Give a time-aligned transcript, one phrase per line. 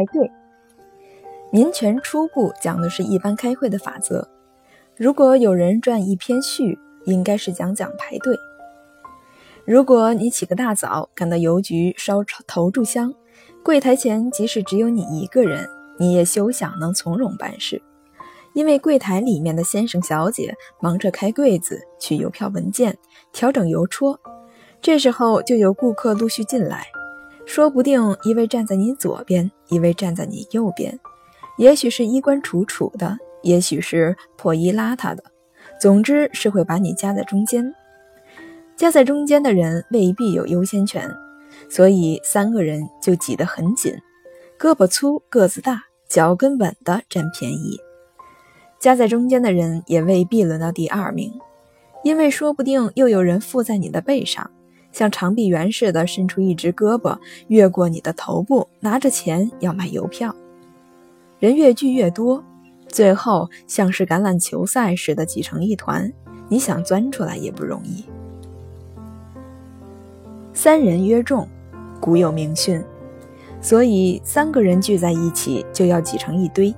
[0.00, 0.30] 排队。
[1.52, 4.26] 民权初步讲的是一般开会的法则。
[4.96, 8.38] 如果有人撰一篇序，应该是讲讲排队。
[9.66, 13.12] 如果你起个大早赶到邮局烧投注箱，
[13.62, 17.82] 柜台前即使只有你一个人，你也休想能从容办事，
[18.54, 22.96] 因为柜台里面的先生小姐忙着开柜子、取邮票文件、
[23.32, 24.18] 调整邮戳。
[24.80, 26.86] 这时候就有顾客陆续进来，
[27.50, 30.96] 说不定一位站在你左边，一位站在你右边，
[31.58, 35.24] 也许是衣冠楚楚的，也许是破衣邋遢的，
[35.80, 37.74] 总之是会把你夹在中间。
[38.76, 41.12] 夹在中间的人未必有优先权，
[41.68, 43.92] 所以三个人就挤得很紧，
[44.56, 47.80] 胳膊粗、个子大、脚跟稳的占便宜。
[48.78, 51.32] 夹在中间的人也未必轮到第二名，
[52.04, 54.48] 因为说不定又有人附在你的背上。
[54.92, 60.34] 像长臂猿似的伸出一只胳膊，越过你的头部，拿着钱要买邮票。
[61.38, 62.44] 人越聚越多，
[62.88, 66.12] 最后像是橄榄球赛似的挤成一团，
[66.48, 68.04] 你想钻出来也不容易。
[70.52, 71.48] 三人约众，
[72.00, 72.82] 古有名训，
[73.62, 76.74] 所以三个人聚在一起就要挤成一堆。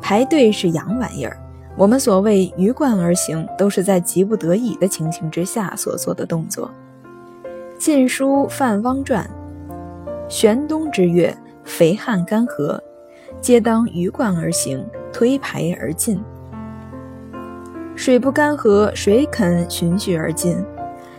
[0.00, 1.36] 排队是洋玩意儿，
[1.76, 6.68] 我们所谓鱼贯而行，都是在急不得已的情形之下所做的动作。
[7.78, 9.28] 《晋书·范汪传》：
[10.30, 12.80] 玄冬之月，肥旱干涸，
[13.38, 14.82] 皆当鱼贯而行，
[15.12, 16.18] 推排而进。
[17.94, 20.56] 水不干涸，谁肯循序而进？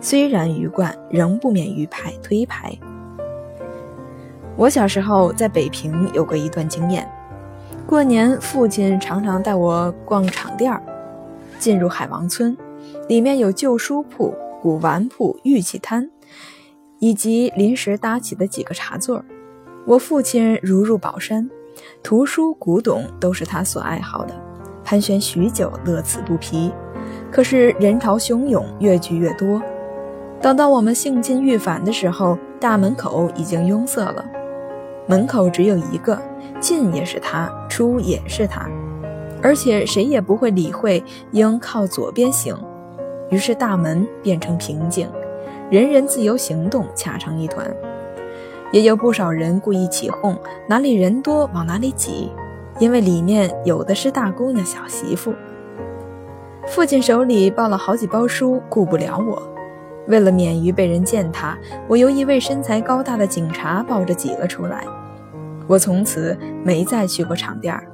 [0.00, 2.76] 虽然鱼贯，仍不免于排推排。
[4.56, 7.08] 我小时候在北平有过一段经验，
[7.86, 10.82] 过年父亲常常带我逛场店儿，
[11.60, 12.56] 进入海王村，
[13.06, 16.10] 里面有旧书铺、古玩铺、玉器摊。
[17.00, 19.24] 以及临时搭起的几个茶座
[19.86, 21.48] 我父亲如入宝山，
[22.02, 24.34] 图书古董都是他所爱好的，
[24.84, 26.70] 盘旋许久，乐此不疲。
[27.32, 29.60] 可是人潮汹涌，越聚越多。
[30.42, 34.24] 等到我们兴尽欲返的时候，大门口已经拥塞了。
[35.06, 36.20] 门口只有一个，
[36.60, 38.68] 进也是他，出也是他，
[39.42, 41.02] 而且谁也不会理会
[41.32, 42.54] 应靠左边行。
[43.30, 45.08] 于是大门变成平静。
[45.70, 47.72] 人人自由行动，掐成一团，
[48.72, 50.36] 也有不少人故意起哄，
[50.66, 52.28] 哪里人多往哪里挤，
[52.80, 55.32] 因为里面有的是大姑娘、小媳妇。
[56.66, 59.40] 父亲手里抱了好几包书，顾不了我。
[60.08, 61.56] 为了免于被人践踏，
[61.86, 64.84] 我由一位身材高大的警察抱着挤了出来。
[65.68, 67.86] 我从此没再去过场店儿，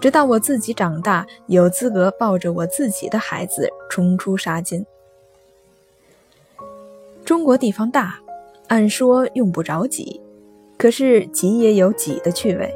[0.00, 4.84] 直到我自己长大，有资格抱着我自己的孩子冲出杀进。
[7.24, 8.18] 中国地方大，
[8.68, 10.20] 按说用不着挤，
[10.76, 12.70] 可是挤也有挤的趣味。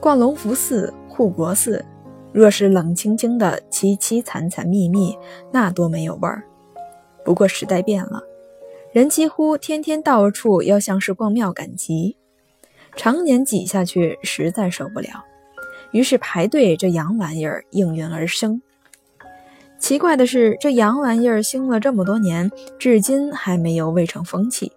[0.00, 1.84] 逛隆福寺、护国寺，
[2.32, 5.14] 若是冷清清的、凄凄惨惨密密，
[5.52, 6.42] 那多没有味儿。
[7.26, 8.22] 不过时代变了，
[8.90, 12.16] 人几乎天天到处要像是逛庙赶集，
[12.96, 15.24] 常年挤下去实在受不了，
[15.92, 18.62] 于是排队这洋玩意儿应运而生。
[19.82, 24.70] 奇怪的是，这洋玩意儿兴了这么多年，至今还没有未成风气。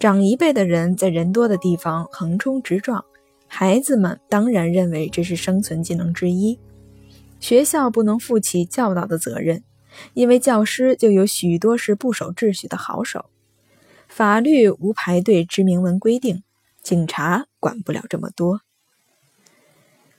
[0.00, 3.04] 长一辈的人在人多的地方横冲直撞，
[3.46, 6.58] 孩子们当然认为这是生存技能之一。
[7.38, 9.62] 学校不能负起教导的责任，
[10.14, 13.26] 因为教师就有许多是不守秩序的好手。
[14.08, 16.42] 法律无排队之明文规定，
[16.82, 18.62] 警察管不了这么多。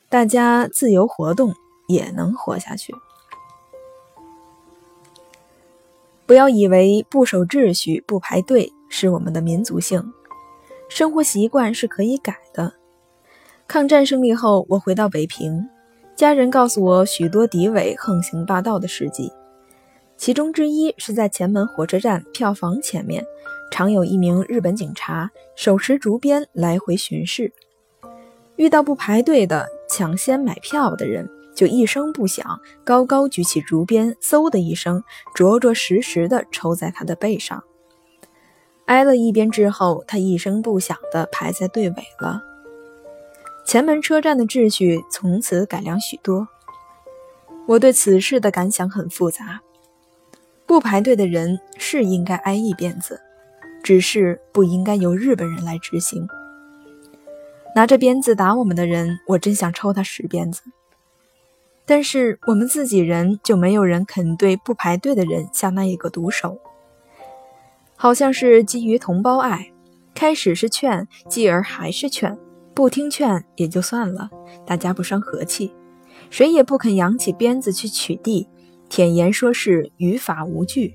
[0.08, 1.54] 大家自由活动
[1.90, 2.96] 也能活下去。
[6.30, 10.14] 不要以为不守秩序、不排队是我们的民族性，
[10.88, 12.72] 生活习惯是可以改的。
[13.68, 15.68] 抗战胜利后，我回到北平，
[16.16, 19.34] 家人告诉我许多敌伪横行霸道的事迹，
[20.18, 23.26] 其中之一是在前门火车站票房前面，
[23.72, 27.52] 常有一名日本警察手持竹鞭来回巡视，
[28.56, 31.28] 遇到不排队的、抢先买票的人。
[31.60, 35.04] 就一声不响，高高举起竹鞭，嗖的一声，
[35.36, 37.62] 着着实实的抽在他的背上。
[38.86, 42.42] 挨了一鞭之后，他一声不响的排在队尾了。
[43.66, 46.48] 前门车站的秩序从此改良许多。
[47.68, 49.60] 我对此事的感想很复杂。
[50.66, 53.20] 不排队的人是应该挨一鞭子，
[53.84, 56.26] 只是不应该由日本人来执行。
[57.76, 60.62] 拿着鞭子打我们的人，我真想抽他十鞭子。
[61.90, 66.60] 但是我们自己人就没有人肯对不排队的人下那一个毒手，
[67.96, 69.72] 好像是基于同胞爱，
[70.14, 72.38] 开始是劝，继而还是劝，
[72.76, 74.30] 不听劝也就算了，
[74.68, 75.74] 大家不伤和气，
[76.30, 78.46] 谁也不肯扬起鞭子去取缔，
[78.88, 80.94] 舔言说是于法无据。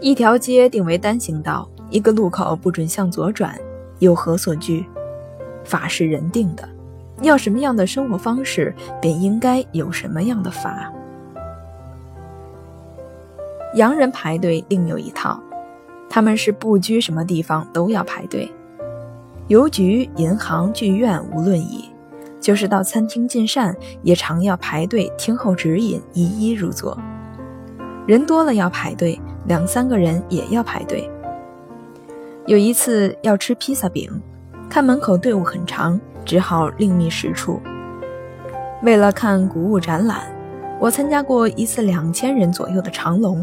[0.00, 3.56] 一条街定为单行道，一个路口不准向左转，
[4.00, 4.84] 有何所惧？
[5.62, 6.68] 法是人定的，
[7.22, 10.92] 要什么样的生活方式，便应该有什么样的法。
[13.74, 15.40] 洋人排队另有一套，
[16.08, 18.50] 他们是不拘什么地方都要排队，
[19.48, 21.90] 邮局、银行、剧院无论矣，
[22.40, 26.98] 就是到餐厅进膳也常要排队听候指引，一一入座。
[28.06, 29.20] 人多了要排队。
[29.48, 31.08] 两三个人也要排队。
[32.46, 34.10] 有一次要吃披萨饼，
[34.68, 37.60] 看门口队伍很长，只好另觅实处。
[38.82, 40.20] 为了看古物展览，
[40.78, 43.42] 我参加过一次两千人左右的长龙。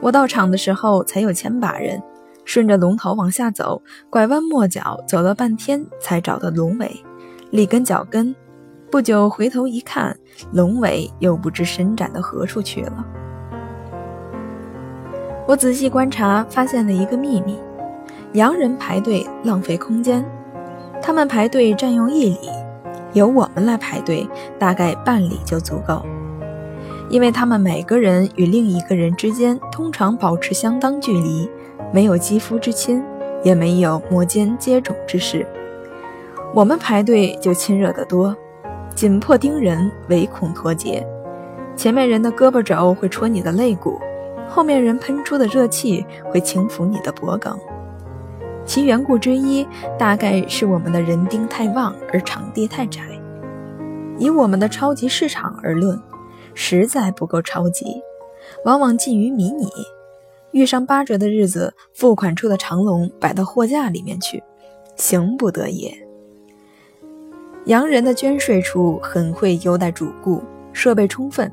[0.00, 2.02] 我到场的时候才有千把人，
[2.44, 3.80] 顺着龙头往下走，
[4.10, 6.90] 拐弯抹角走了半天才找到龙尾，
[7.50, 8.34] 立根脚跟。
[8.90, 10.14] 不久回头一看，
[10.52, 13.06] 龙尾又不知伸展到何处去了。
[15.46, 17.58] 我仔细观察，发现了一个秘密：
[18.32, 20.24] 洋人排队浪费空间，
[21.02, 22.48] 他们排队占用一里，
[23.12, 24.28] 由我们来排队，
[24.58, 26.00] 大概半里就足够。
[27.10, 31.50] 因为他们每个人与另一个人之间通常保持相当距离，
[31.92, 33.02] 没有肌肤之亲，
[33.42, 35.44] 也没有摩肩接踵之事。
[36.54, 38.34] 我们排队就亲热得多，
[38.94, 41.04] 紧迫盯人，唯恐脱节。
[41.76, 43.98] 前面人的胳膊肘会戳你的肋骨。
[44.48, 47.52] 后面人喷出的热气会轻抚你的脖颈，
[48.64, 49.66] 其缘故之一
[49.98, 53.02] 大概是我们的人丁太旺而场地太窄。
[54.18, 56.00] 以我们的超级市场而论，
[56.54, 57.84] 实在不够超级，
[58.64, 59.68] 往往近于迷你。
[60.52, 64.42] 遇上八折的日子，付款处的长龙摆到货架里面去，
[64.96, 65.92] 行不得也。
[67.64, 70.42] 洋人的捐税处很会优待主顾，
[70.72, 71.50] 设备充分。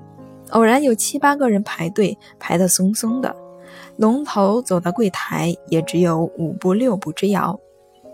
[0.49, 3.33] 偶然有七八个人排队，排得松松的，
[3.99, 7.59] 龙头走到柜台也只有五步六步之遥，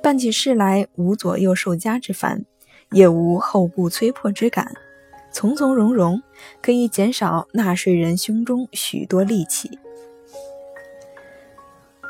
[0.02, 2.44] 办起事来无左右受夹之烦，
[2.90, 4.74] 也无后顾催迫之感，
[5.32, 6.24] 从从容容，
[6.60, 9.78] 可以减少纳税人胸中许多戾气。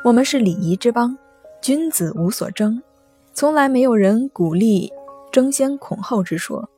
[0.06, 1.18] 我们是礼仪之邦，
[1.62, 2.82] 君子无所争，
[3.34, 4.90] 从来没有人鼓励
[5.34, 6.70] 争先恐后之说。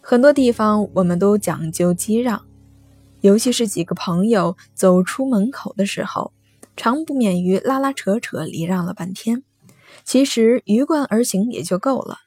[0.00, 2.40] 很多地方我们都讲究激让，
[3.20, 6.32] 尤其是几个朋友走出门口的时候，
[6.76, 9.42] 常不免于拉拉扯扯礼让了半天。
[10.04, 12.18] 其实鱼贯而行也就够了。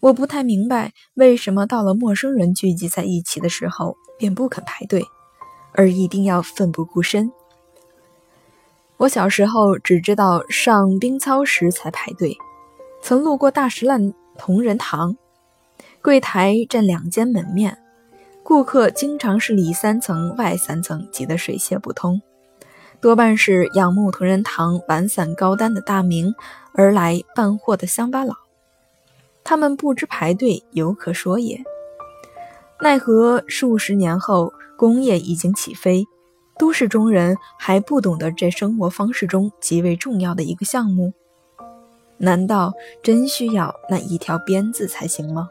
[0.00, 5.04] 我不太明白为什么到了陌生人聚集在一起的时候便不肯排队，
[5.72, 7.32] 而一定要奋不顾身。
[8.98, 12.36] 我小时候只知道上兵操时才排队，
[13.00, 15.16] 曾路过大石烂同仁堂。
[16.00, 17.78] 柜台占两间门面，
[18.44, 22.20] 顾客经常是里三层外三层挤得水泄不通，
[23.00, 26.34] 多半是仰慕同仁堂晚散高单的大名
[26.74, 28.34] 而来办货的乡巴佬。
[29.44, 31.62] 他们不知排队犹可说也，
[32.80, 36.04] 奈何数十年后工业已经起飞，
[36.58, 41.12] 都市中人还不懂得这生活方式中极为重要的一个项目？
[42.18, 45.48] 难道真需要那一条鞭子才行吗？